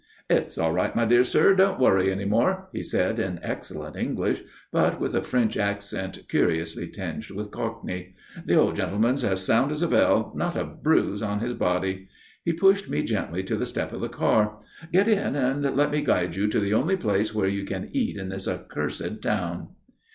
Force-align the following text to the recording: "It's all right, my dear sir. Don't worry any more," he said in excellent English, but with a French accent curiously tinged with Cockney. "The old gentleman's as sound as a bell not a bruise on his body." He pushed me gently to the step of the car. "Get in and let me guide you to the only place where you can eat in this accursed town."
"It's 0.31 0.57
all 0.57 0.71
right, 0.73 0.95
my 0.95 1.05
dear 1.05 1.23
sir. 1.23 1.53
Don't 1.53 1.79
worry 1.79 2.11
any 2.11 2.25
more," 2.25 2.69
he 2.73 2.81
said 2.81 3.19
in 3.19 3.39
excellent 3.43 3.95
English, 3.95 4.41
but 4.71 4.99
with 4.99 5.13
a 5.15 5.21
French 5.21 5.57
accent 5.57 6.23
curiously 6.27 6.87
tinged 6.87 7.29
with 7.29 7.51
Cockney. 7.51 8.15
"The 8.43 8.55
old 8.55 8.75
gentleman's 8.75 9.23
as 9.23 9.45
sound 9.45 9.71
as 9.71 9.83
a 9.83 9.87
bell 9.87 10.33
not 10.35 10.55
a 10.55 10.63
bruise 10.63 11.21
on 11.21 11.39
his 11.39 11.53
body." 11.53 12.07
He 12.43 12.51
pushed 12.51 12.89
me 12.89 13.03
gently 13.03 13.43
to 13.43 13.55
the 13.55 13.67
step 13.67 13.93
of 13.93 14.01
the 14.01 14.09
car. 14.09 14.59
"Get 14.91 15.07
in 15.07 15.35
and 15.35 15.61
let 15.77 15.91
me 15.91 16.01
guide 16.03 16.35
you 16.35 16.47
to 16.47 16.59
the 16.59 16.73
only 16.73 16.97
place 16.97 17.35
where 17.35 17.47
you 17.47 17.63
can 17.63 17.87
eat 17.91 18.17
in 18.17 18.29
this 18.29 18.47
accursed 18.47 19.21
town." 19.21 19.67